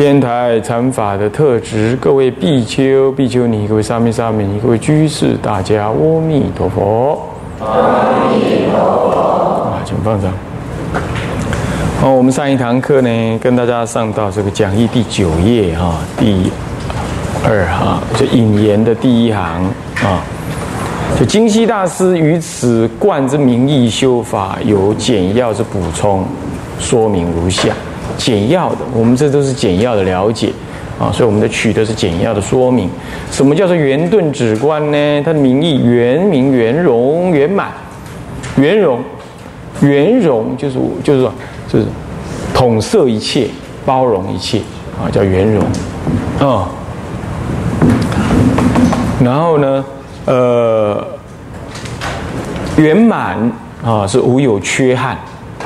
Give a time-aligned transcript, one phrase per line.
[0.00, 7.20] 天台禅法的特质，各位比丘、比丘尼，各位沙弥、沙弥尼，各位居士，大家阿弥陀佛。
[7.60, 9.70] 阿弥陀佛。
[9.70, 10.32] 啊，请放上。
[12.00, 16.50] 好，我们上一堂课呢，跟大家上到这个讲义第九页哈，第
[17.44, 19.66] 二哈，就引言的第一行
[20.02, 20.24] 啊。
[21.18, 26.24] 就金溪大师于此观之名义修法，有简要之补充
[26.78, 27.68] 说明如下。
[28.20, 30.52] 简要的，我们这都是简要的了解
[30.98, 32.88] 啊，所以我们的取的是简要的说明。
[33.32, 35.22] 什么叫做圆顿止观呢？
[35.24, 37.72] 它的名义圆明、圆融、圆满、
[38.56, 39.00] 圆融、
[39.80, 41.32] 圆融，就是就是说，
[41.66, 41.86] 就是
[42.52, 43.48] 统摄一切、
[43.86, 44.58] 包容一切
[45.02, 45.64] 啊，叫圆融
[46.46, 46.68] 啊。
[49.24, 49.84] 然后呢，
[50.26, 51.06] 呃，
[52.76, 53.50] 圆满
[53.82, 55.16] 啊是无有缺憾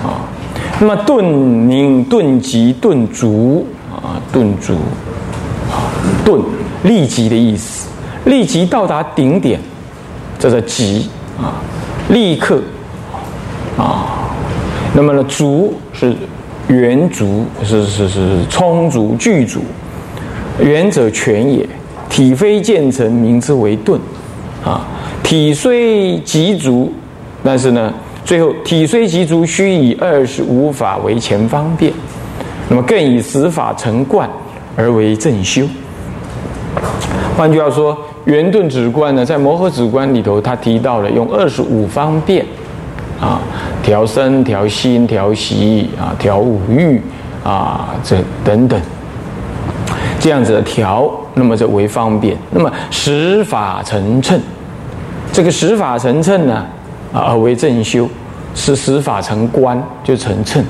[0.03, 0.23] 啊。
[0.87, 4.75] 那么顿宁、顿极、顿足啊，顿足
[5.73, 5.89] 啊，
[6.23, 6.39] 顿
[6.83, 7.89] 立即的意思，
[8.27, 9.59] 立即到达顶点，
[10.39, 11.09] 叫做极
[11.41, 11.57] 啊，
[12.11, 12.61] 立刻
[13.79, 14.29] 啊。
[14.95, 16.15] 那么呢，足是
[16.69, 19.61] 圆足，是是是充足具足，
[20.61, 21.67] 圆者全也。
[22.11, 23.99] 体非渐成，名之为顿
[24.63, 24.87] 啊。
[25.23, 26.93] 体虽极足，
[27.43, 27.91] 但是呢。
[28.25, 31.93] 最后，体虽极足，须以二十五法为前方便，
[32.71, 34.29] 那么更以十法成观
[34.77, 35.67] 而为正修。
[37.37, 42.45] 换句话说，圆顿止观呢，在摩诃止观里头，他提到了用二十五方便
[43.21, 43.41] 啊，
[43.83, 46.99] 调身、调心、调息啊，调五欲
[47.45, 48.81] 啊，这等等，
[50.19, 52.35] 这样子的调，那么这为方便。
[52.51, 54.41] 那么十法成称，
[55.31, 56.65] 这个十法成称呢？
[57.15, 58.09] 啊，为正修，
[58.57, 60.61] 是十法成观就成称，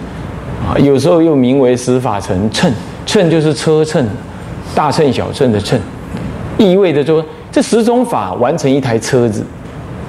[0.63, 2.71] 啊，有时候又名为十法成称，
[3.07, 4.07] 称就是车称，
[4.75, 5.81] 大称小称的称，
[6.59, 9.43] 意味着说这十种法完成一台车子，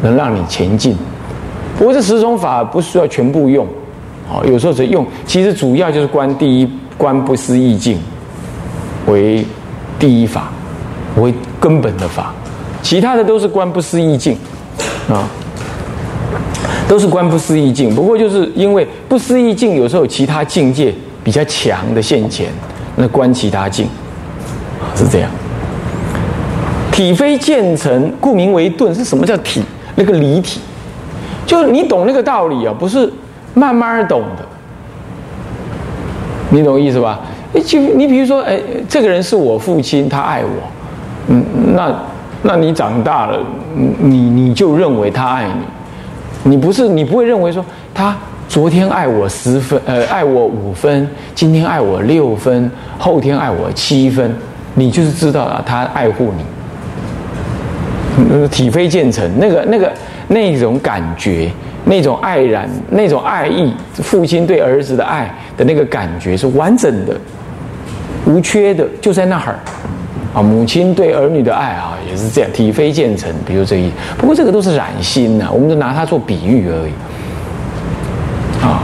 [0.01, 0.97] 能让你前进。
[1.77, 3.65] 不过这十种法不需要全部用，
[4.29, 7.97] 啊，有时候只用，其实主要就是观第一观不思意境
[9.07, 9.45] 为
[9.97, 10.49] 第一法，
[11.15, 12.33] 为根本的法，
[12.81, 14.37] 其他的都是观不思意境，
[15.07, 15.23] 啊。
[16.87, 22.47] 都是观不思议境，不过就是因为不思议境有时候其他境界比较强的现前，
[22.95, 23.87] 那观其他境
[24.95, 25.29] 是这样。
[26.91, 28.93] 体非见成，故名为顿。
[28.93, 29.61] 是什么叫体？
[29.95, 30.61] 那个离体，
[31.45, 33.11] 就是你懂那个道理啊，不是
[33.53, 34.45] 慢慢懂的。
[36.51, 37.19] 你懂意思吧？
[37.65, 40.49] 就你比如说，哎，这个人是我父亲，他爱我，
[41.27, 41.93] 嗯，那
[42.43, 43.39] 那你长大了，
[43.73, 45.74] 你你就认为他爱你。
[46.47, 48.15] 你不是，你不会认为说他
[48.47, 52.69] 昨天爱我十分，呃，爱我五分，今天爱我六分，
[52.99, 54.31] 后天爱我七分，
[54.75, 56.31] 你就是知道了他爱护
[58.17, 59.91] 你，体非渐成，那个那个
[60.27, 61.49] 那种感觉，
[61.85, 67.17] 那种爱然，那种爱意，父亲对儿子的爱的那个感觉是完整的，
[68.27, 69.57] 无缺的，就在那儿。
[70.35, 73.33] 啊，母亲对儿女的爱啊，也是这样，体非渐成。
[73.45, 76.91] 比如这一，不过这个都是染心呐，我们就拿它做比喻而已。
[78.61, 78.83] 啊，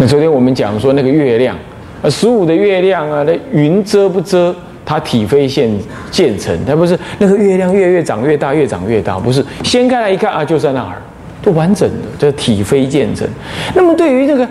[0.00, 1.56] 那昨天我们讲说那个月亮，
[2.02, 4.52] 啊，十五的月亮啊，那云遮不遮？
[4.84, 5.70] 它体非现
[6.10, 11.00] 渐成，它不是那个月亮越越长越大，越长越大，不是掀开来一看啊，就在那儿，
[11.40, 13.26] 都完整的，叫体非渐成。
[13.74, 14.46] 那么对于这个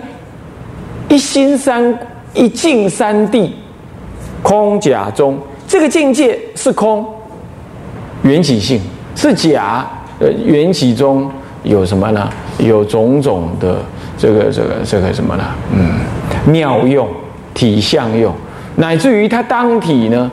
[1.08, 1.96] 一心三
[2.32, 3.54] 一境三地
[4.42, 5.38] 空假中。
[5.66, 7.04] 这个境界是空，
[8.22, 8.80] 缘起性
[9.16, 9.86] 是假，
[10.20, 11.30] 呃，缘起中
[11.62, 12.28] 有什么呢？
[12.58, 13.78] 有种种的
[14.16, 15.44] 这个这个这个什么呢？
[15.72, 15.98] 嗯，
[16.46, 17.08] 妙用、
[17.52, 18.32] 体相用，
[18.76, 20.30] 乃至于它当体呢，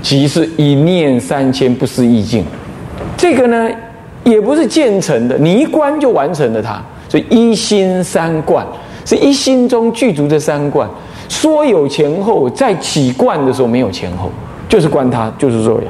[0.00, 2.44] 即是一念三千不思意境。
[3.16, 3.68] 这个呢，
[4.22, 6.80] 也不是渐成的，你一观就完成了它。
[7.08, 8.66] 所以一心三观
[9.04, 10.88] 是一心中具足的三观，
[11.28, 14.30] 说有前后，在起观的时候没有前后。
[14.74, 15.84] 就是观它，就是这样，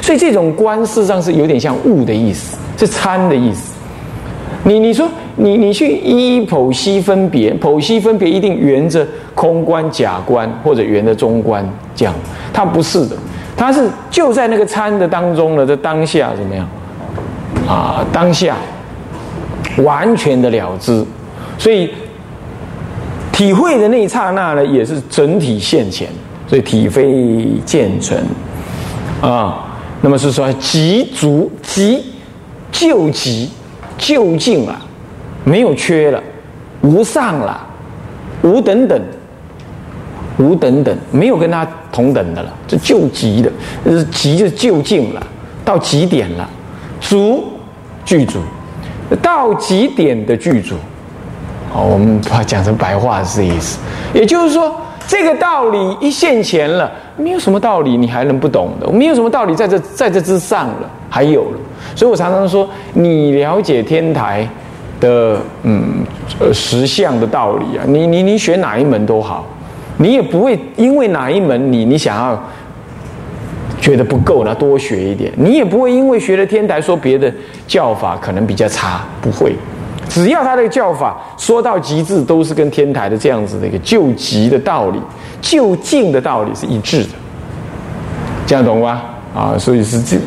[0.00, 3.74] 所以这种观事实上是有点像悟的意思，是参的意思。
[4.64, 5.06] 你你说
[5.36, 11.62] 你你去一一剖析分别，剖析分别一定沿着空观、假观或者沿着中观
[11.94, 12.14] 这样，
[12.54, 13.14] 它不是的，
[13.54, 16.66] 它是就在那个参的当中呢，在当下怎么样
[17.68, 18.02] 啊？
[18.10, 18.56] 当下
[19.84, 21.04] 完全的了知，
[21.58, 21.90] 所以
[23.30, 26.08] 体会的那一刹那呢，也是整体现前，
[26.52, 28.14] 所以体非见成
[29.22, 29.64] 啊。
[30.02, 32.04] 那么是说极足极
[32.70, 33.50] 就极
[33.96, 34.78] 就近了，
[35.44, 36.22] 没有缺了，
[36.82, 37.66] 无上了，
[38.42, 39.00] 无等等，
[40.36, 43.50] 无等等，没有跟他同等的了，这就极的，
[43.86, 45.26] 是极就就近了，
[45.64, 46.46] 到极点了，
[47.00, 47.44] 足
[48.04, 48.42] 具足，
[49.22, 50.74] 到极点的具足。
[51.72, 53.78] 好，我们把讲成白话是这意思，
[54.12, 54.81] 也就是说。
[55.06, 58.90] 这个道理一现前了，没有什么道理你还能不懂的？
[58.90, 61.58] 没有什么道理在这在这之上了，还有了。
[61.94, 64.48] 所以我常常说，你了解天台
[65.00, 66.04] 的嗯
[66.40, 69.44] 呃实相的道理啊，你你你学哪一门都好，
[69.98, 72.42] 你也不会因为哪一门你你想要
[73.80, 77.30] 觉得不够呢，多学一点，你也不会因为学了天台说别的
[77.66, 79.54] 教法可能比较差，不会。
[80.12, 85.00] 只要他的教法说到极致，都是跟天台的这样子的一个救急的道理、
[85.40, 87.10] 就近的道理是一致的，
[88.46, 89.00] 这样懂吗？
[89.34, 90.18] 啊，所以是这。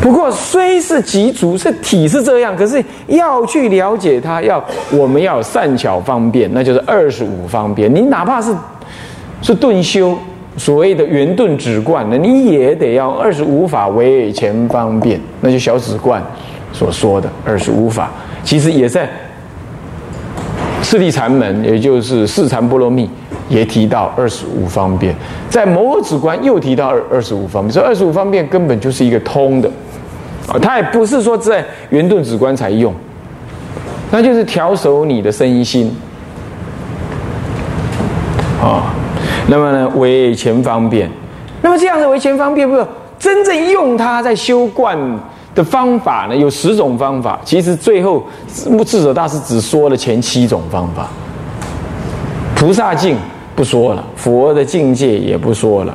[0.00, 7.94] 不过虽是极足，是体是这样，可是要去了解它，要我们要善巧方便，那就是二十五方便。
[7.94, 8.54] 你哪怕是
[9.42, 10.16] 是顿修
[10.56, 16.22] 所谓的圆顿止观呢，你也得要二十五法为前方便，那就小止观
[16.72, 18.10] 所说的二十五法。
[18.44, 19.08] 其实也在
[20.82, 23.08] 四谛禅门，也就是四禅波罗蜜，
[23.48, 25.14] 也提到二十五方便。
[25.48, 29.70] 在摩诃止观又提到二二十五方便，这二十五方便根本就是一个通的
[30.46, 32.92] 啊，它也不是说在圆顿止观才用，
[34.10, 35.90] 那就是调守你的身心
[38.62, 38.94] 啊。
[39.48, 41.10] 那么呢，为前方便，
[41.62, 42.86] 那么这样子为前方便，不是
[43.18, 44.98] 真正用它在修观。
[45.54, 47.38] 的方法呢，有十种方法。
[47.44, 48.24] 其实最后
[48.84, 51.08] 智者大师只说了前七种方法。
[52.54, 53.16] 菩萨境
[53.54, 55.94] 不说了，佛的境界也不说了，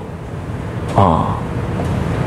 [0.95, 1.35] 啊，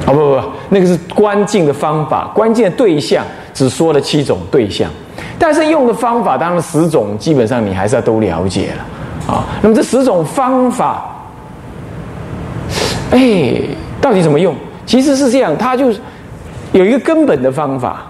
[0.04, 3.24] 啊不不不，那个是观境的方法，关键对象
[3.54, 4.90] 只说了七种对象，
[5.38, 9.44] 但是用的方法当然十种，基本上你还是要都了解了啊。
[9.62, 11.04] 那么这十种方法，
[13.12, 13.60] 哎，
[14.00, 14.54] 到底怎么用？
[14.84, 16.00] 其实是这样，它就是。
[16.72, 18.02] 有一个根本的方法，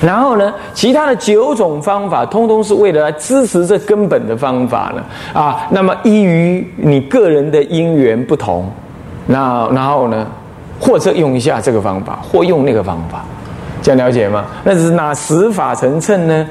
[0.00, 5.04] 然后呢，其他的九种方法，通通是为了来支持这根本的方法呢。
[5.32, 8.70] 啊，那么依于你个人的因缘不同，
[9.26, 10.26] 那然后呢，
[10.80, 13.24] 或者用一下这个方法，或用那个方法，
[13.82, 14.44] 这样了解吗？
[14.64, 16.46] 那是哪十法成称呢？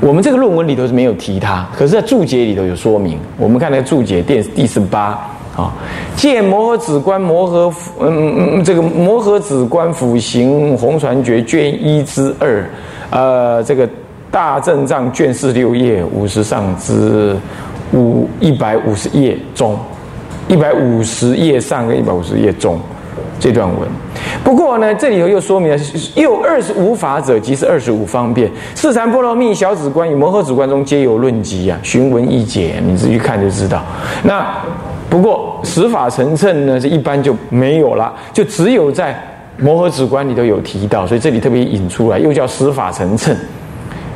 [0.00, 3.18] 我们这个论文里头是没有提它，可是在注解里头有说明。
[3.36, 5.18] 我们看那个注解第第十八。
[5.56, 5.72] 啊，
[6.14, 12.64] 见摩诃子观摩诃嗯嗯，这个摩诃子观辅行红传诀卷一之二，
[13.10, 13.86] 呃，这个
[14.30, 17.36] 大正藏卷四六页五十上之
[17.92, 19.76] 五一百五十页中，
[20.46, 22.78] 一百五十页上跟一百五十页中
[23.40, 23.88] 这段文。
[24.44, 25.78] 不过呢，这里头又说明了，
[26.14, 28.48] 又二十五法者即是二十五方便。
[28.76, 33.82] 四禅波罗蜜、小止观与摩诃子观中皆有论集啊，寻文一解，你自己看就知道。
[34.22, 34.46] 那。
[35.10, 39.20] 不过十法成称呢，是一般就没有了，就只有在
[39.58, 43.36] 摩诃止观里头有提到，所以这里特别引出来，又叫十法成称，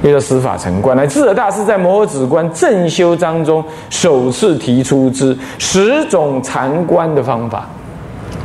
[0.03, 0.97] 又叫十法成观。
[0.97, 7.69] 来，智者大师在摩诃止观正修章中首次提出之十种禅观的方法，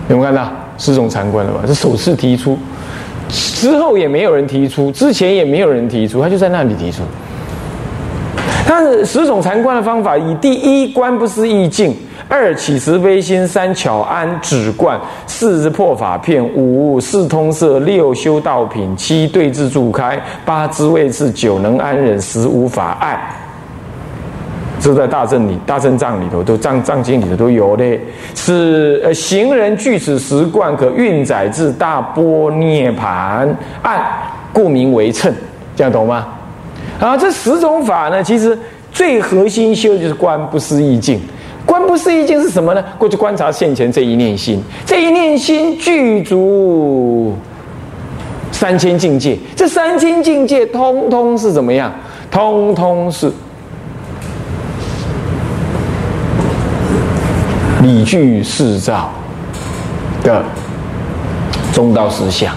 [0.09, 1.59] 有没有看到十种禅观了吧？
[1.67, 2.57] 是首次提出，
[3.29, 7.03] 之后也没有人提出，之前也没有人提出，他就在那里提出。
[8.65, 11.95] 他是十种禅观的方法，以第一观不思意境。
[12.29, 23.19] 二起慈悲心，三巧安止观，四是破法片，五四通摄，六修道品，七对治助开，八知位次，九能安忍，十无法爱。
[24.79, 27.83] 这在大正里、大正藏里头，都藏藏经里头都有的。
[28.35, 33.99] 是呃，行人具此十观，可运载至大波涅盘，按
[34.53, 35.33] 故名为称，
[35.75, 36.27] 这样懂吗？
[36.99, 38.57] 啊，这十种法呢，其实
[38.91, 41.19] 最核心修就是观不思意境。
[41.69, 42.83] 观不思议境是什么呢？
[42.97, 47.35] 过去观察现前这一念心，这一念心具足
[48.51, 49.37] 三千境界。
[49.55, 51.93] 这三千境界通通是怎么样？
[52.31, 53.31] 通通是
[57.83, 59.11] 理具四照
[60.23, 60.43] 的
[61.71, 62.51] 中道实相。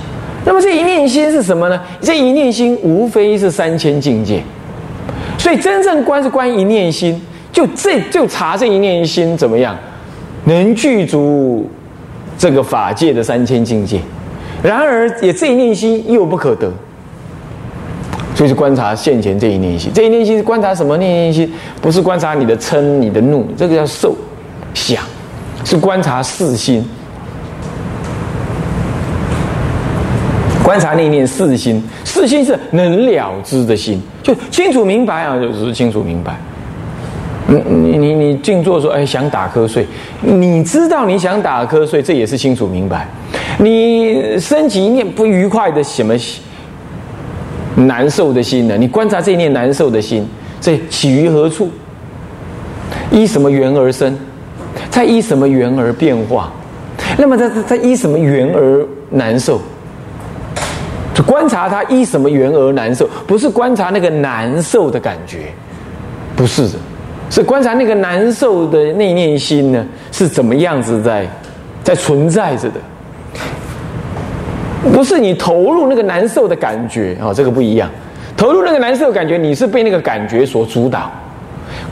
[0.47, 1.79] 那么这一念心是什么呢？
[2.01, 4.43] 这一念心无非是三千境界，
[5.37, 9.77] 所以真正观是观一念心，就这就查这一念心怎么样，
[10.45, 11.71] 能具足
[12.37, 14.01] 这个法界的三千境界。
[14.63, 16.73] 然而也这一念心又不可得，
[18.35, 19.91] 所以是观察现前这一念心。
[19.93, 20.97] 这一念心是观察什么？
[20.97, 24.17] 念念心不是观察你的嗔、你的怒，这个叫受
[24.73, 25.05] 想，
[25.65, 26.85] 是观察四心。
[30.63, 36.37] 观察那念四心，四心是能了知的心，就清楚明白啊，就是清楚明白。
[37.49, 39.87] 你你你静坐说，哎，想打瞌睡，
[40.21, 43.07] 你知道你想打瞌睡，这也是清楚明白。
[43.59, 46.15] 你升起一念不愉快的什么
[47.75, 48.77] 难受的心呢？
[48.77, 50.27] 你观察这一念难受的心，
[50.61, 51.71] 这起于何处？
[53.11, 54.17] 依什么缘而生？
[54.91, 56.53] 在依什么缘而变化？
[57.19, 59.61] 那么在在依什么缘而难受？
[61.15, 65.53] 就观察他依什么缘而难受，不是观察那个难受的感觉，
[66.35, 66.75] 不是的，
[67.33, 71.27] 是观察那个难受的内念心呢是怎么样子在
[71.83, 72.79] 在存在着的，
[74.93, 77.89] 不是你投入那个难受的感觉啊，这个不一样，
[78.37, 81.11] 投入那个难受的感觉，你是被那个感觉所主导，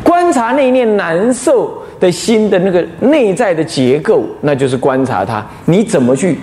[0.05, 6.39] 观察那念难受的心的那个内在的结构，那就是观察它，你怎么去。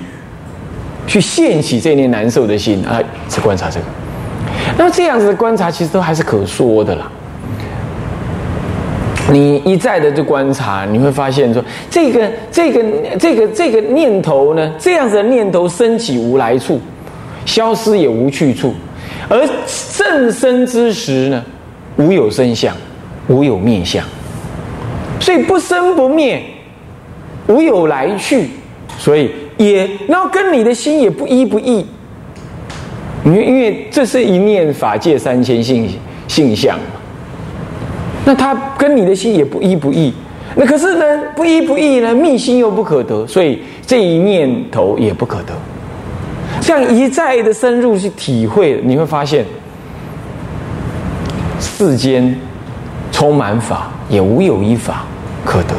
[1.06, 3.00] 去现起这念难受的心啊，
[3.30, 3.86] 是观察这个。
[4.78, 7.10] 那么这样子的观察，其实都还是可说的啦。
[9.32, 12.84] 你一再的去观察，你会发现说，这个、这个、
[13.20, 16.80] 这个、这个念头呢，这样子的念头升起无来处，
[17.46, 18.74] 消失也无去处，
[19.30, 19.48] 而
[19.96, 21.44] 正生之时呢，
[21.98, 22.76] 无有生相，
[23.28, 24.04] 无有灭相，
[25.20, 26.42] 所以不生不灭，
[27.48, 28.50] 无有来去，
[28.98, 29.32] 所以。
[29.58, 31.84] 也，然后跟你的心也不一不异，
[33.26, 35.90] 因为因为这是一念法界三千性
[36.28, 36.78] 性相，
[38.28, 40.14] 那他跟你的心也不一不异，
[40.54, 45.54] 那可是呢不一不异呢，密心又不可得，所以这一念头也不可得。
[46.60, 49.46] 这样一再的深入去体会，你会发现
[51.58, 52.38] 世间
[53.14, 55.06] 充满法，也无有一法
[55.46, 55.74] 可得。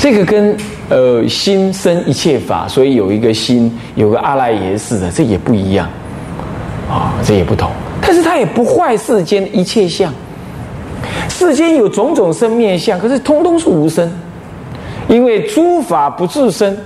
[0.00, 0.56] 这个跟。
[0.88, 5.88] 呃，心生一切法，所以有一个心，有个阿赖耶识的，这也不一样，
[6.88, 7.72] 啊，这也不同。
[8.00, 10.14] 但是它也不坏世间一切相，
[11.28, 14.10] 世间有种种生面相，可是通通是无生，
[15.08, 16.76] 因为诸法不自生，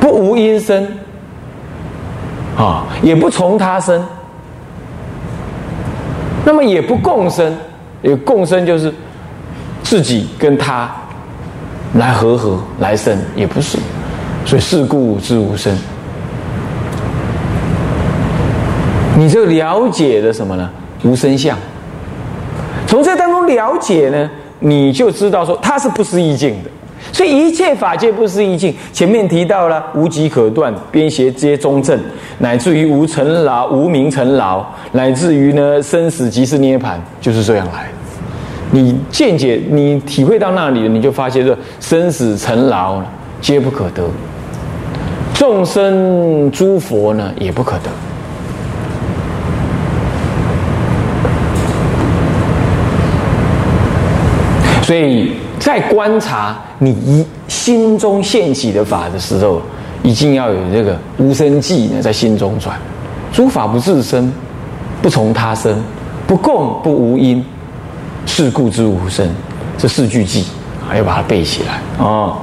[0.00, 0.86] 不无因生，
[2.56, 4.04] 啊，也不从他生，
[6.44, 7.54] 那么也不共生，
[8.02, 8.92] 有共生就是
[9.82, 10.90] 自己跟他。
[11.94, 13.78] 来和合来生也不是，
[14.44, 15.74] 所以事故之无生。
[19.16, 20.70] 你就了解了什么呢？
[21.02, 21.56] 无生相。
[22.88, 24.28] 从这当中了解呢，
[24.60, 26.70] 你就知道说它是不思议境的。
[27.12, 28.74] 所以一切法界不思议境。
[28.92, 31.98] 前面提到了无极可断，边邪皆中正，
[32.38, 37.88] 乃至于无成劳、无名成劳，乃至于呢生死即是涅盘，就是这样来。
[38.70, 43.00] 你见解，你体会到那里，你就发现说生死成劳
[43.40, 44.02] 皆不可得，
[45.34, 47.90] 众生诸佛呢也不可得。
[54.88, 59.60] 所以在观察你心中现起的法的时候，
[60.02, 62.74] 一定要有这个无生计呢在心中转，
[63.30, 64.32] 诸法不自生，
[65.02, 65.78] 不从他生，
[66.26, 67.44] 不共不无因。
[68.24, 69.28] 是故之无生，
[69.76, 70.42] 这四句偈
[70.88, 72.38] 啊，要把它背起来啊。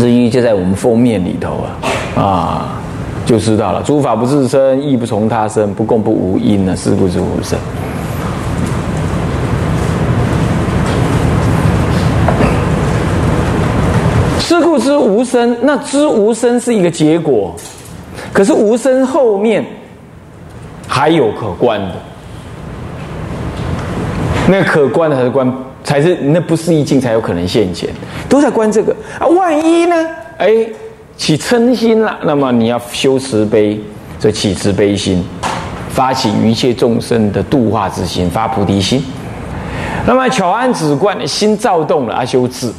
[0.00, 1.64] 这因就在我们封面里头
[2.16, 2.68] 啊，啊，
[3.24, 3.80] 就知道了。
[3.84, 6.76] 诸法不自生，亦不从他生，不共不无因呢。
[6.76, 7.56] 是故之无生。
[14.82, 17.54] 知无生，那知无生是一个结果，
[18.32, 19.64] 可是无生后面
[20.86, 21.94] 还有可观的。
[24.48, 25.50] 那可观的还是观，
[25.84, 27.88] 才是那不是意境才有可能现前，
[28.28, 29.26] 都在观这个啊。
[29.28, 29.96] 万一呢？
[30.36, 30.66] 哎，
[31.16, 33.80] 起嗔心了，那么你要修慈悲，
[34.18, 35.24] 这起慈悲心，
[35.88, 39.02] 发起一切众生的度化之心，发菩提心。
[40.04, 42.70] 那么巧安止观，心躁动了，阿修智。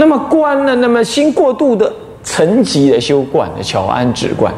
[0.00, 0.76] 那么观呢？
[0.76, 4.54] 那么心过度的沉寂的修观，巧安止观，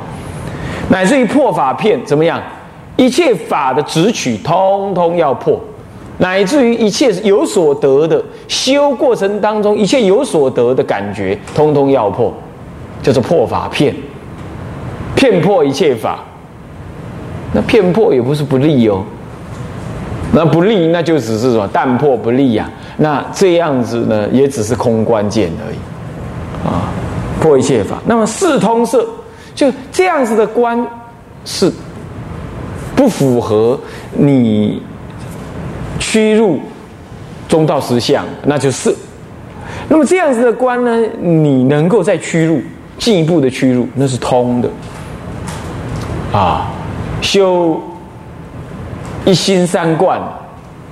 [0.91, 2.39] 乃至于破法片怎么样？
[2.97, 5.59] 一切法的执取，通通要破。
[6.19, 12.31] 乃至于一切有所得的修过程当中，一切有所得的感觉，通通要破。
[13.03, 13.97] 叫做破法片，
[15.17, 16.19] 骗破一切法。
[17.55, 19.03] 那骗破也不是不利哦，
[20.35, 22.71] 那不利那就只是什么淡破不利呀。
[23.03, 26.93] 那这样子呢，也只是空关键而已啊，
[27.41, 27.97] 破一切法。
[28.05, 29.09] 那么四通色
[29.55, 30.87] 就这样子的观
[31.47, 31.73] 是
[32.95, 33.81] 不符合
[34.13, 34.83] 你
[35.99, 36.61] 屈入
[37.49, 38.95] 中道实相，那就是
[39.89, 42.61] 那么这样子的观呢，你能够再屈入
[42.99, 44.69] 进一步的屈入，那是通的
[46.33, 46.71] 啊。
[47.23, 47.81] 修
[49.25, 50.21] 一心三观，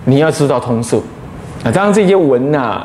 [0.04, 1.02] 你要知道通色
[1.64, 1.70] 啊。
[1.72, 2.84] 当然这些文呐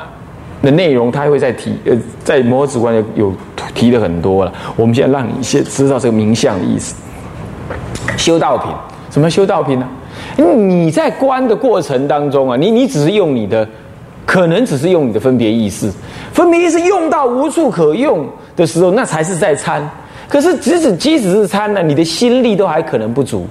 [0.62, 1.74] 的内容，他会再提。
[1.86, 3.34] 呃，在摩子观有有
[3.74, 4.53] 提的很多了。
[4.75, 6.96] 我们现在让你先知道这个名相的意思。
[8.18, 8.72] 修道品，
[9.10, 9.88] 什么修道品呢？
[10.38, 13.68] 你在观的过程当中啊，你你只是用你的，
[14.25, 15.92] 可能只是用你的分别意识，
[16.32, 19.88] 分别意识用到无处可用的时候，那才是在参。
[20.27, 23.48] 可是，即使即使是参呢，你的心力都还可能不足。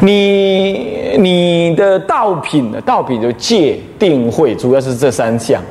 [0.00, 2.80] 你你的道品呢？
[2.80, 5.62] 道品就戒定慧，主要是这三项。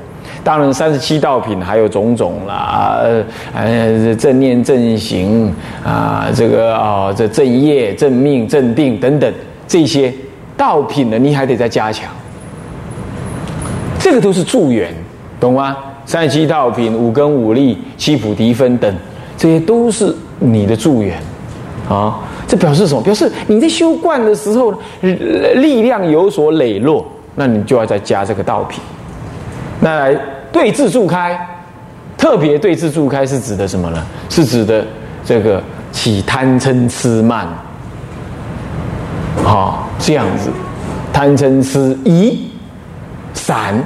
[0.43, 3.00] 当然，三十七道品还有种种啦，
[3.53, 9.33] 呃，正念、正行啊，这个啊，这正业、正命、正定等等
[9.67, 10.13] 这些
[10.55, 12.09] 道品呢，你还得再加强。
[14.00, 14.93] 这个都是助缘，
[15.39, 15.75] 懂吗？
[16.05, 18.95] 三十七道品、五根五力、七菩提分等，
[19.36, 21.21] 这些都是你的助缘
[21.89, 22.19] 啊。
[22.50, 23.01] 这表示什么？
[23.03, 28.82] 表示你在修观的时候，力量有所磊落，那你就要再加这个道品。
[29.79, 30.20] 那来
[30.51, 31.39] 对治助开，
[32.18, 34.03] 特别对治助开是指的什么呢？
[34.29, 34.84] 是指的
[35.24, 37.48] 这个起贪嗔痴慢，
[39.44, 40.50] 好这样子，
[41.13, 42.50] 贪嗔痴一
[43.36, 43.82] 散。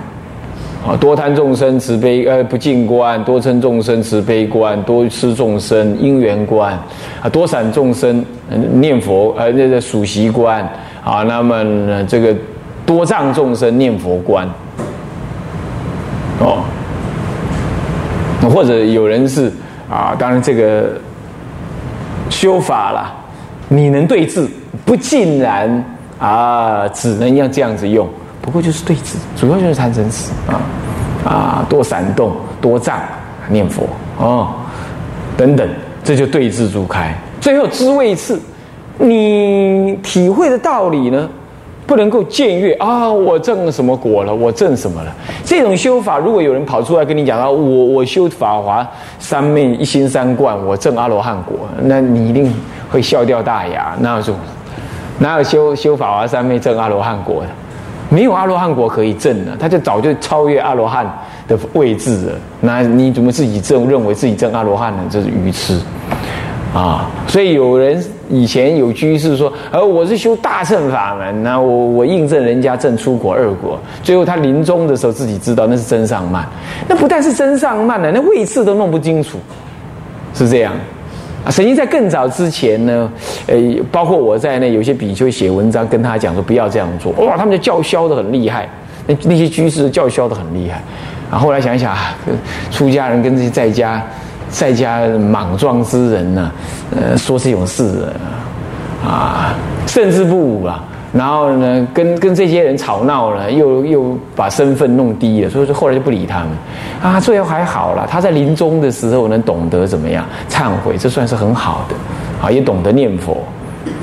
[0.86, 6.78] 啊，多贪众生慈悲呃不净观，多嗔众生慈悲观，多痴众生因缘观，
[7.22, 8.24] 啊多散众生
[8.74, 10.62] 念佛呃那个数习观
[11.02, 12.36] 啊，那么这个
[12.86, 14.46] 多障众生念佛观，
[16.40, 16.66] 哦，
[18.50, 19.50] 或者有人是
[19.90, 21.00] 啊，当然这个
[22.30, 23.14] 修法啦，
[23.70, 24.46] 你能对治，
[24.84, 25.86] 不尽然
[26.20, 28.06] 啊，只能要这样子用。
[28.44, 30.60] 不过就是对治，主要就是贪嗔痴啊
[31.24, 33.00] 啊，多闪动，多障
[33.50, 33.84] 念佛
[34.20, 34.50] 哦，
[35.38, 35.68] 等等，
[36.04, 37.18] 这就对治诸开。
[37.40, 38.38] 最后知位次，
[38.98, 41.30] 你体会的道理呢，
[41.88, 43.10] 不能够僭越啊！
[43.10, 44.36] 我证什么果了？
[44.36, 45.16] 我证什么了？
[45.46, 48.86] 这种修法，如果有人跑出来跟你讲啊，我我修法华
[49.20, 52.54] 三昧一心三观，我证阿罗汉果，那你一定
[52.92, 53.96] 会笑掉大牙。
[54.02, 54.36] 哪有这种？
[55.20, 57.50] 哪有修修法华三昧证阿罗汉果的？
[58.14, 61.04] 没有阿罗汉果可以证的，他就早就超越阿罗汉
[61.48, 62.34] 的位置了。
[62.62, 65.04] 那你怎么自己证认为自己证阿罗汉呢？
[65.10, 65.80] 这是愚痴
[66.76, 67.10] 啊！
[67.28, 76.48] 所以有人以前有居士说：“而我是修大乘法门，那我我印证人家证出国二国。”最后他临终的时候自己知道那是真上慢，
[76.88, 79.40] 那不但是真上慢了，那位次都弄不清楚，
[80.36, 80.74] 是这样。
[81.46, 83.12] 啊，曾经在更早之前呢，
[83.48, 83.56] 呃，
[83.92, 88.70] 包括我在内，有些比丘写文章跟他讲说不要这样做，哇，他们就叫嚣的很厉害，
[89.08, 90.82] 那那些居士叫嚣的很厉害，
[91.30, 92.16] 啊，后来想一想啊，
[92.72, 94.02] 出家人跟这些在家
[94.50, 96.52] 在家莽撞之人呢，
[96.96, 98.08] 呃，说这种事
[99.04, 100.84] 啊，啊甚至不武啊。
[101.14, 106.50] 然后呢，跟跟这些人吵闹了，又又把身份弄低了，所以说后来就不理他们。
[107.04, 111.96] 啊，最后还好了，他在临终的时候能懂得怎么样忏悔，这算是很好的，
[112.42, 113.38] 啊，也懂得念佛。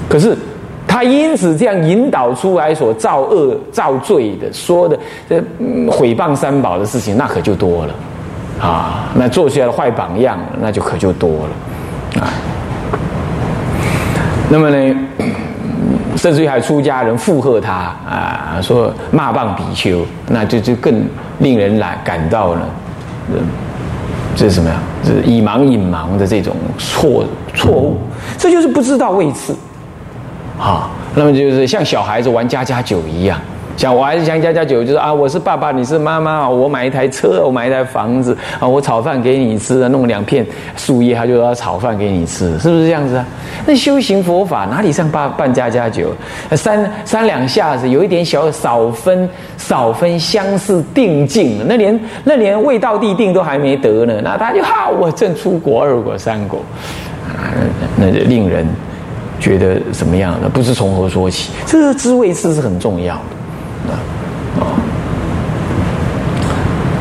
[0.09, 0.39] 可是
[0.87, 4.97] 他因此这样引导出来所造恶造罪的说的
[5.29, 5.43] 这
[5.91, 7.95] 毁谤三宝的事情，那可就多了，
[8.61, 12.31] 啊，那做出来的坏榜样，那就可就多了，啊。
[14.49, 14.97] 那么呢？
[16.21, 17.73] 甚至于还出家人附和他
[18.07, 21.03] 啊，说骂谤比丘，那就就更
[21.39, 22.63] 令人来感到呢，
[24.37, 24.77] 这是什么呀？
[25.03, 27.97] 这是以盲引盲的这种错错误，
[28.37, 29.57] 这就是不知道位次，
[30.59, 33.41] 好，那么就是像小孩子玩家家酒一样。
[33.81, 43.25] 讲我还是像家家酒，就是啊，我是爸爸，你是妈妈，我买一台车，我买一台房子啊，我炒饭给你吃，弄两片树叶，他就要炒饭给你吃，是不是这样子啊？
[43.65, 46.15] 那修行佛法哪里像办办家家酒？
[46.51, 56.59] 三三两下子有一点小少分少分相似定境，那连那连未到地定都还没得呢，那他就哈，我正出国二国三国
[57.27, 57.49] 啊，
[57.97, 58.69] 那就令人
[59.39, 60.51] 觉得怎么样呢？
[60.53, 61.51] 不知从何说起。
[61.65, 63.40] 这个知味次是很重要的。
[63.89, 63.99] 啊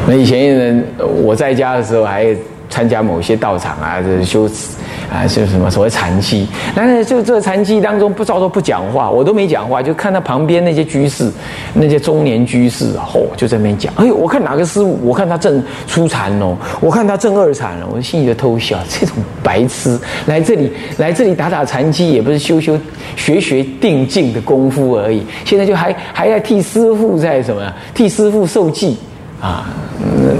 [0.08, 0.84] 那以前人
[1.24, 2.36] 我在家的时候还
[2.70, 4.76] 参加某些道场啊，这修持
[5.12, 6.48] 啊，就是什么所谓禅期。
[6.76, 11.32] 但是就这禅期当中，不照说不讲话，我都没讲话，就看到旁边那些居士，
[11.74, 13.92] 那些中年居士，嚯，就在那边讲。
[13.96, 22.78] 哎呦，我看哪个师傅，我看他正初禅哦，我看他正二禅了，我心里就偷笑，这种白痴来这里来这里打打禅期，也不是修修
[23.16, 28.96] 学学定静的功夫而已，现在就还还要替师傅在什么，替师傅受记。
[29.42, 29.66] 啊，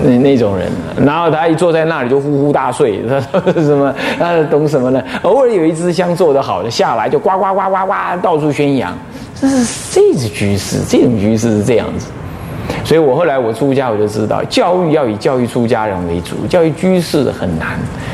[0.04, 0.70] 那那种人，
[1.06, 3.20] 然后他一坐在那里就呼呼大睡，他
[3.62, 3.94] 什么？
[4.18, 5.02] 他懂什么呢？
[5.22, 8.94] 偶尔有一支香做得好的下来，就呱呱呱呱呱到处宣扬。
[9.40, 12.08] 这是这种居士，这种居士是这样子。
[12.84, 17.70] 所以我后来我出家，我就知道教育要以教育出家人为主，教育居士很难。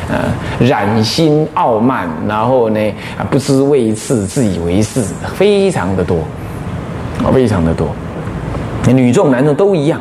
[0.07, 2.79] 啊，染心傲慢，然后呢
[3.17, 5.01] 啊不知为次，自以为是，
[5.35, 6.19] 非常的多，
[7.33, 7.87] 非常的多。
[8.85, 9.99] 女众男众都一样。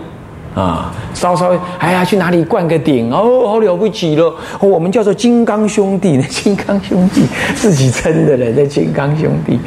[0.55, 4.33] 啊，稍稍哎呀，去哪里灌个顶哦，好了不起了！
[4.61, 7.23] 我们叫做金刚兄弟，那金刚兄弟
[7.57, 9.59] 自己称的人，那金刚兄弟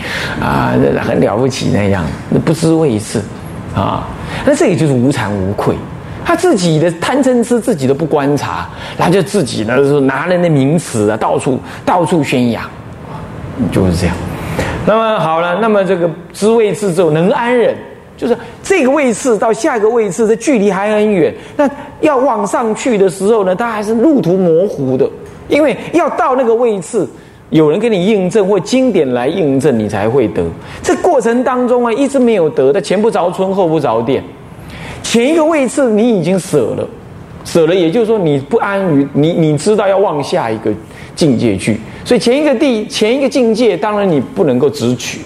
[0.41, 3.21] 啊，很了不起那样，那不知位次
[3.75, 4.07] 啊。
[4.45, 5.75] 那这也就是无惭无愧，
[6.23, 12.63] 他自己的贪嗔痴自己都不观察，他就自己呢，拿人的名词啊，到处到处宣扬，
[13.73, 14.15] 就是这样。
[14.85, 17.75] 那么好了，那么这个知位次之后能安忍。
[18.17, 18.35] 就是
[18.67, 21.69] 这个位置到下一个位置的距离还很远，那
[22.01, 25.09] 要往上去的时候呢，它还是路途模糊的，
[25.47, 27.07] 因为要到那个位置，
[27.49, 30.43] 有人给你印证或经典来印证，你才会得。
[30.83, 34.21] 这过程当中啊，一直没有得的，前不着村后不着店。
[35.01, 36.85] 前一个位置你已经舍了，
[37.45, 40.69] 舍了，也就是说你不安于你，你知道要往下一个
[41.15, 45.21] 境界去，所以前一个地前一个境界，当然你不能够直取，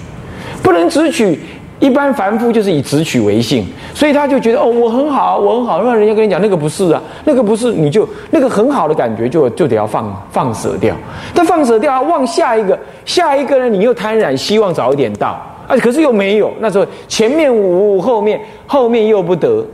[0.62, 1.40] 不能直取。
[1.82, 5.82] 一般凡夫就是以直取为性，所以他就觉得哦，我很好，我很好。
[5.82, 10.96] 那人家跟你讲那个不是啊，那个不是，你就那个很好的感觉就就得要放放舍掉。
[11.34, 15.30] 但放舍掉，啊，望下一个，下一个呢，你又贪婪，希望早一点到
[15.68, 16.54] 啊，可是又没有。
[16.60, 19.66] 那时候前面无，后面后面又不得，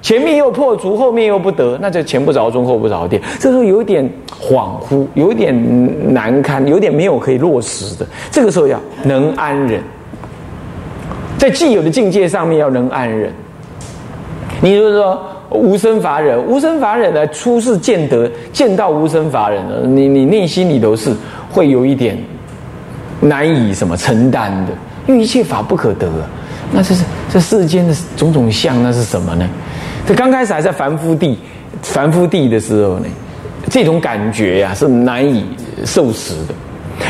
[0.00, 3.22] 前面又破除，后面又不得，那就前不着中，后不着店。
[3.38, 4.04] 这时候有点
[4.36, 5.54] 恍惚，有点
[6.12, 8.04] 难堪，有点没有可以落实的。
[8.32, 9.80] 这个时候要能安忍。
[11.42, 13.28] 在既有的境界上面要能安忍，
[14.60, 21.12] 你就是说无生法忍，无生法忍呢，初次见得见到无生法忍了，你你内心里头是
[21.50, 22.16] 会有一点
[23.18, 24.72] 难以什么承担的，
[25.08, 26.08] 因为一切法不可得，
[26.70, 29.44] 那这是这世间的种种相，那是什么呢？
[30.06, 31.36] 这刚开始还在凡夫地，
[31.82, 33.06] 凡夫地的时候呢，
[33.68, 35.44] 这种感觉呀是难以
[35.84, 36.54] 受持的。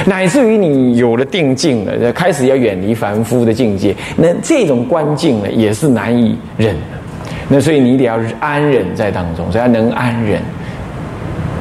[0.07, 6.81] 乃至于你有了定境了，开始要远离凡夫的境界，那这种观境呢，也是难以忍的。
[7.49, 10.41] 那所以你得要安忍在当中，所以要能安忍，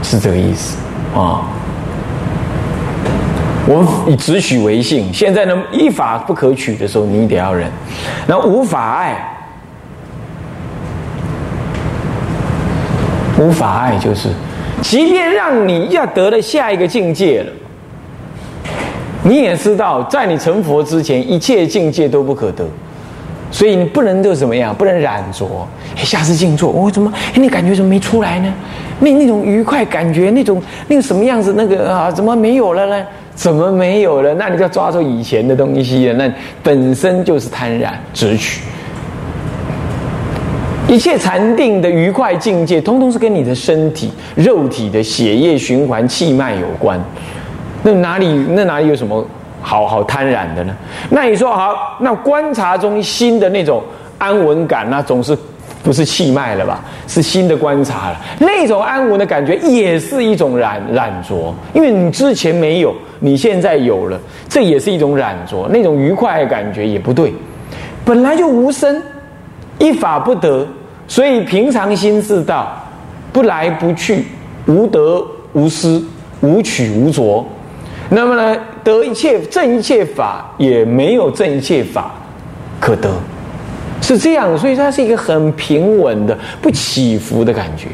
[0.01, 0.77] 是这个意思
[1.13, 1.47] 啊。
[3.67, 7.69] 我们以直取为性，现在呢，一法不可取的时候，你得要忍。
[8.25, 9.15] 那无法爱，
[13.39, 14.29] 无法爱就是，
[14.81, 17.51] 即便让你要得了下一个境界了。
[19.23, 22.65] 你也知道，在你成佛之前，一切境界都不可得，
[23.51, 25.47] 所以你不能就怎么样，不能染着。
[25.95, 27.11] 下次静坐，我怎么？
[27.35, 28.51] 你感觉怎么没出来呢？
[28.99, 31.53] 那那种愉快感觉，那种那个什么样子？
[31.55, 33.05] 那个啊，怎么没有了呢？
[33.35, 34.33] 怎么没有了？
[34.33, 36.13] 那你就要抓住以前的东西了。
[36.13, 38.61] 那本身就是贪染执取。
[40.87, 46.99] 一切禅定的愉快境界，通通是跟你的身体、肉体的血液循环、气脉有关。
[47.83, 49.25] 那哪里那哪里有什么
[49.61, 50.75] 好好贪婪的呢？
[51.09, 53.81] 那你说好，那观察中心的那种
[54.17, 55.37] 安稳感，那总是
[55.83, 56.81] 不是气脉了吧？
[57.07, 58.21] 是心的观察了。
[58.39, 65.67] 那种安稳的感觉也是一种染染着，因为你之前没有，你现在有了，这也是一种染着。
[65.69, 67.33] 那种愉快的感觉也不对，
[68.05, 69.01] 本来就无生，
[69.79, 70.67] 一法不得，
[71.07, 72.71] 所以平常心是道，
[73.33, 74.25] 不来不去，
[74.67, 76.01] 无得无失，
[76.41, 77.45] 无取无着。
[78.13, 82.11] 那么呢，得一切正一切法，也没有正一切法
[82.77, 83.09] 可得，
[84.01, 84.57] 是这样。
[84.57, 87.87] 所以它是一个很平稳的、不起伏的感觉。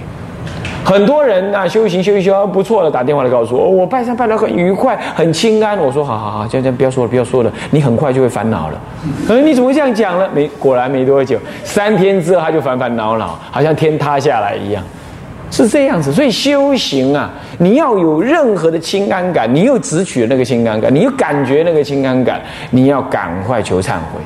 [0.84, 5.78] 很多人啊，修行修一修不错了，打电话来告诉我，我拜山拜得很愉快、很清安。
[5.78, 8.82] 我说好好好，这样这样不要说了，不要说了，你很快就会烦恼了。
[9.30, 10.28] 嗯，你怎么会这样讲呢？
[10.34, 14.84] 没，果然没多久，三天之后他就烦烦恼恼，好像天塌下来一样。
[15.50, 24.22] 是这样子，所以修行啊，你要有任何的清安感，你又直取那个清安感，你又感觉那个清安感，你要赶快求忏悔。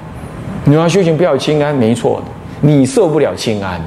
[0.63, 3.85] 你要修行不要清安，没错的，你受不了清安的。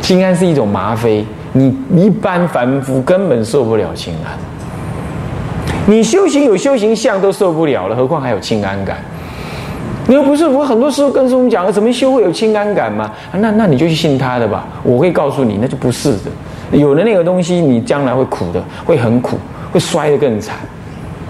[0.00, 4.36] 清安是一种吗啡，你一般凡夫根本受不了清安。
[5.86, 8.98] 你修行有修行相都受不了了，何况还有清安感？
[10.06, 13.10] 你又不是我很多时候跟师傅讲了，怎么修会有清安感嘛？
[13.32, 14.66] 那那你就去信他的吧。
[14.82, 16.30] 我会告诉你，那就不是的。
[16.72, 19.38] 有了那个东西，你将来会苦的，会很苦，
[19.72, 20.56] 会摔得更惨。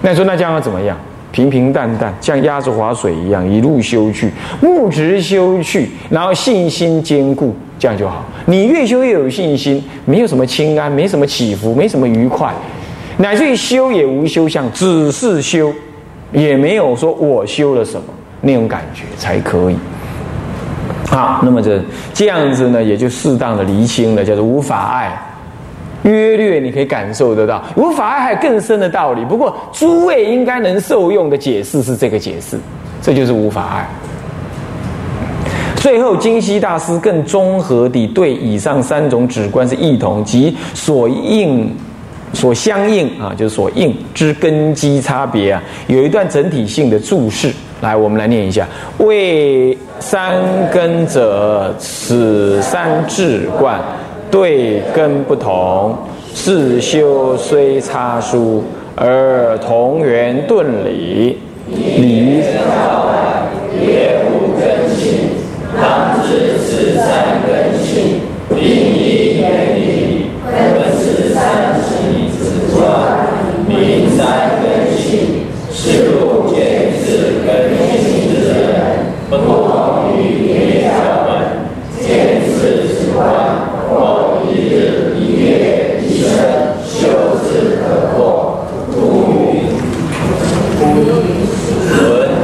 [0.01, 0.97] 那你说那将来怎么样？
[1.31, 8.23] 平平淡淡，像鸭子划水一样，一路修去，木直修去，然后信心坚固，这样就好。
[8.45, 12.53] 你越修越有信心，没有什么清安，没什么起伏，没什么愉快。
[13.17, 15.73] 乃至于修也无修相，只是修，
[16.31, 18.07] 也没有说我修了什么
[18.45, 19.75] 那种感觉才可以。
[21.07, 21.81] 好，那么这
[22.13, 25.19] 这样子呢，也就适当的厘清了，叫做无法爱。
[26.03, 29.25] 约略你可以感受得到，无法爱还有更深的道理。
[29.25, 32.59] 不过诸位应该能受用的解释是这个解释，
[33.01, 33.89] 这就是无法爱。
[35.75, 41.75] 最后，金溪大师更综合地对以上三种指观是异同及所应。
[42.33, 47.49] 所相应啊，就是所应之根基差别啊，有一段整体性的注释。
[47.81, 48.67] 来，我们来念一下：
[48.99, 50.33] 为三
[50.71, 53.79] 根者，此三智观
[54.31, 55.97] 对根不同，
[56.33, 58.63] 自修虽差殊，
[58.95, 62.41] 而同源顿理，理
[63.81, 65.29] 也无根性，
[65.79, 70.55] 当知此三根性，并以原理，本
[70.97, 71.75] 是三。
[73.67, 78.63] 名三根性，是路见智根性之人，
[79.29, 79.43] 不同
[80.15, 80.87] 于别教
[81.25, 81.27] 门。
[81.99, 82.05] 见
[82.45, 83.25] 智之观，
[83.89, 83.93] 或
[84.45, 84.73] 一日
[85.17, 86.29] 一月一生，
[86.85, 86.95] 修
[87.43, 88.21] 智可破。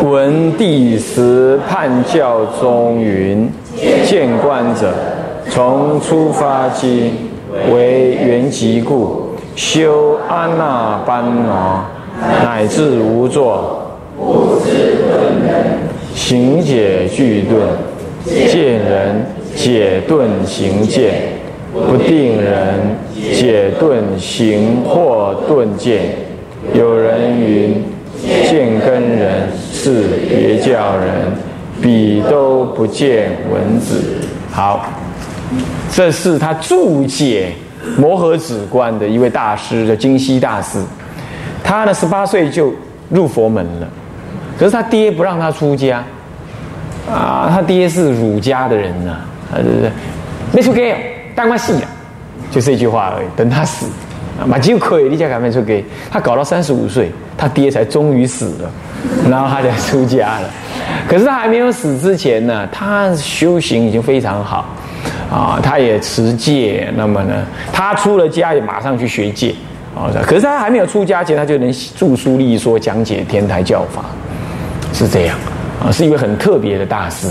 [0.03, 3.49] 文文第十判教中云：
[4.05, 4.93] 见观者，
[5.49, 7.13] 从出发经
[7.73, 9.31] 为缘极故。
[9.55, 11.83] 修阿那般那，
[12.43, 13.97] 乃至无作，
[16.13, 17.59] 行解具顿，
[18.47, 21.23] 见人解顿行见，
[21.73, 22.95] 不定人
[23.33, 26.01] 解顿行或顿见。
[26.75, 27.83] 有人云：
[28.49, 31.31] 见根人是别教人，
[31.81, 34.01] 彼都不见文子。
[34.51, 34.85] 好，
[35.91, 37.53] 这是他注解。
[37.97, 40.79] 摩诃止观的一位大师叫金溪大师，
[41.63, 42.71] 他呢十八岁就
[43.09, 43.87] 入佛门了，
[44.55, 46.03] 可是他爹不让他出家，
[47.11, 49.13] 啊，他爹是儒家的人呐，
[49.51, 49.89] 啊对不对？
[50.53, 50.95] 没出家，
[51.33, 51.89] 当官戏啊，
[52.51, 53.27] 就这句话而已。
[53.35, 53.87] 等他死，
[54.45, 58.71] 马就可以立家改没出给，他搞到三十五岁，他爹才终于死了，
[59.29, 60.49] 然后他才出家了。
[61.07, 64.65] 可是他还没有死之前呢，他修行已经非常好。
[65.31, 67.33] 啊，他也持戒，那么呢，
[67.71, 69.55] 他出了家也马上去学戒，
[69.95, 74.03] 啊，可是他还没有出家前，他就能著书立说，讲解天台教法，
[74.91, 75.37] 是这样，
[75.81, 77.29] 啊，是一位很特别的大师。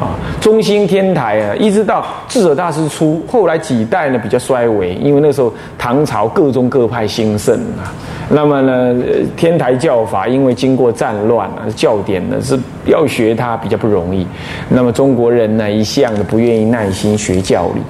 [0.00, 7.90] 啊，中兴天台啊，一直到智者大师出，后来几代呢比较衰微，因为那时候唐朝各宗各派兴盛啊。
[8.30, 8.94] 那么呢，
[9.36, 12.56] 天台教法因为经过战乱啊，教典呢是
[12.86, 14.24] 要学它比较不容易。
[14.68, 17.82] 那么中国人呢一向的不愿意耐心学教理，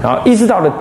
[0.00, 0.72] 然后一直到了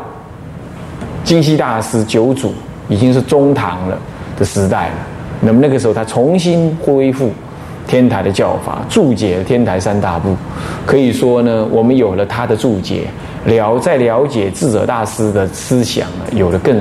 [1.24, 2.54] 金溪大师九祖，
[2.90, 3.98] 已经是中唐了
[4.38, 4.94] 的时代了。
[5.42, 7.32] 那么那个时候他重新恢复。
[7.88, 10.36] 天台的教法注解天台三大部，
[10.86, 13.08] 可以说呢，我们有了他的注解，
[13.46, 16.76] 了在了解智者大师的思想，有了更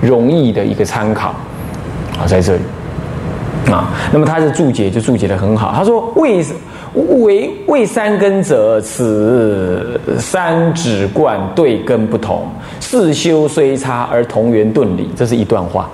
[0.00, 1.34] 容易的一个参考
[2.18, 2.62] 啊，在这里
[3.70, 5.72] 啊，那么他的注解就注解的很好。
[5.74, 6.44] 他说：“为
[6.94, 12.48] 为为三根者，此三指贯对根不同，
[12.80, 15.88] 四修虽差而同源顿理。”这是一段话。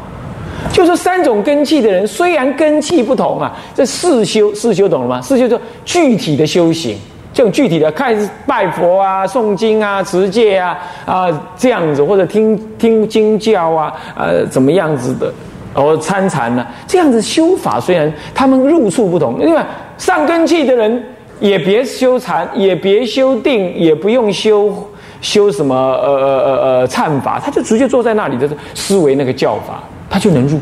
[0.72, 5.20] 就是三种根器的人，虽然根器不同啊，这四修四修懂了吗？
[5.20, 6.98] 四修就具体的修行，
[7.32, 15.32] 这种具体的看拜佛啊、诵经啊、持戒啊啊这样子，或者听听经教啊，呃怎么样子的，
[15.74, 16.66] 哦参禅呢？
[16.88, 19.62] 这样子修法虽然他们入处不同，因为
[19.96, 21.02] 上根器的人
[21.38, 24.72] 也别修禅，也别修定，也不用修
[25.20, 29.82] 修什么呃呃呃呃忏法，他就直接坐在那里的思维那个教法。
[30.14, 30.60] 他就能入，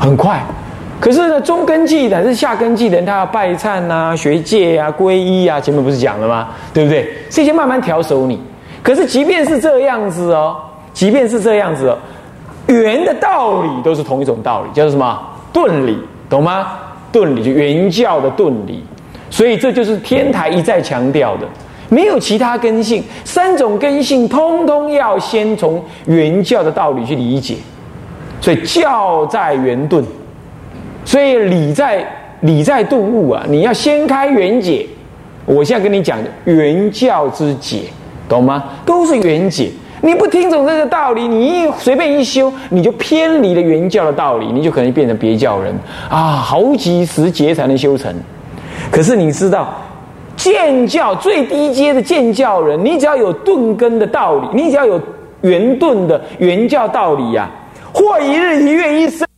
[0.00, 0.44] 很快。
[0.98, 6.48] 可是呢，中根器乃至下根器的人，他要拜忏呐、学戒啊、皈依啊，前面不是讲了吗？
[6.74, 7.08] 对不对？
[7.30, 8.40] 这些慢慢调熟你。
[8.82, 10.56] 可是即便是这样子哦，
[10.92, 11.96] 即便是这样子哦，
[12.66, 15.16] 圆的道理都是同一种道理，叫做什么？
[15.52, 15.96] 顿理，
[16.28, 16.66] 懂吗？
[17.12, 18.82] 顿理就原教的顿理。
[19.30, 21.46] 所以这就是天台一再强调的，
[21.88, 27.54] 没有其他根性，三种根性通通要先从原教的道理去理解。
[28.42, 30.04] 所以教在圆顿，
[31.04, 32.04] 所以理在
[32.40, 33.44] 理在顿悟啊！
[33.48, 34.84] 你要先开圆解。
[35.46, 37.82] 我现在跟你讲原教之解，
[38.28, 38.64] 懂吗？
[38.84, 39.70] 都是原解。
[40.00, 45.72] 你不听懂这个道理，你一随便一修，你就偏离了原教的道理，你就可能变成别教人
[46.08, 46.32] 啊！
[46.32, 48.12] 好几十劫才能修成。
[48.90, 49.72] 可是你知道，
[50.36, 55.00] 见教最低阶的见教人，你只要有顿根的道理，你只要有
[55.42, 57.48] 圆顿的原教道理呀，
[57.92, 59.31] 或一日一月一生。